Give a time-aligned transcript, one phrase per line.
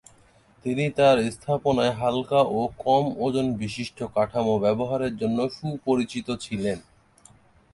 [0.65, 6.77] তিনি তার স্থাপনায় হালকা ও কম ওজন বিশিষ্ট কাঠামো ব্যবহারের জন্য সুপরিচিত ছিলেন।